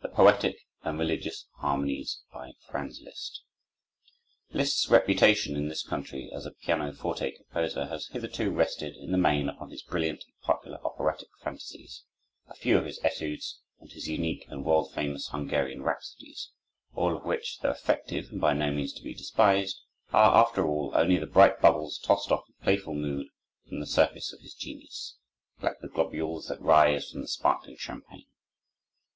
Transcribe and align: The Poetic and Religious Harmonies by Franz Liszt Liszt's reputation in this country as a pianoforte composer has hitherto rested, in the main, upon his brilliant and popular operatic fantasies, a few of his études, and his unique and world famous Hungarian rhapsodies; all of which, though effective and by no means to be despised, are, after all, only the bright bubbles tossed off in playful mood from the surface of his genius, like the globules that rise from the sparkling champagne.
The 0.00 0.08
Poetic 0.08 0.58
and 0.84 0.96
Religious 0.96 1.48
Harmonies 1.56 2.20
by 2.32 2.52
Franz 2.68 3.00
Liszt 3.02 3.42
Liszt's 4.54 4.88
reputation 4.88 5.56
in 5.56 5.66
this 5.66 5.82
country 5.82 6.30
as 6.32 6.46
a 6.46 6.52
pianoforte 6.52 7.32
composer 7.32 7.86
has 7.86 8.06
hitherto 8.12 8.52
rested, 8.52 8.94
in 8.94 9.10
the 9.10 9.18
main, 9.18 9.48
upon 9.48 9.70
his 9.70 9.82
brilliant 9.82 10.22
and 10.22 10.40
popular 10.40 10.78
operatic 10.84 11.26
fantasies, 11.42 12.04
a 12.46 12.54
few 12.54 12.78
of 12.78 12.84
his 12.84 13.00
études, 13.00 13.44
and 13.80 13.90
his 13.90 14.06
unique 14.08 14.46
and 14.48 14.64
world 14.64 14.94
famous 14.94 15.30
Hungarian 15.30 15.82
rhapsodies; 15.82 16.52
all 16.94 17.16
of 17.16 17.24
which, 17.24 17.58
though 17.58 17.70
effective 17.72 18.30
and 18.30 18.40
by 18.40 18.52
no 18.52 18.70
means 18.70 18.92
to 18.92 19.02
be 19.02 19.14
despised, 19.14 19.80
are, 20.12 20.36
after 20.44 20.64
all, 20.64 20.92
only 20.94 21.16
the 21.18 21.26
bright 21.26 21.60
bubbles 21.60 21.98
tossed 21.98 22.30
off 22.30 22.44
in 22.48 22.54
playful 22.62 22.94
mood 22.94 23.26
from 23.68 23.80
the 23.80 23.86
surface 23.86 24.32
of 24.32 24.42
his 24.42 24.54
genius, 24.54 25.16
like 25.60 25.80
the 25.80 25.88
globules 25.88 26.46
that 26.46 26.60
rise 26.60 27.10
from 27.10 27.20
the 27.22 27.26
sparkling 27.26 27.76
champagne. 27.76 28.26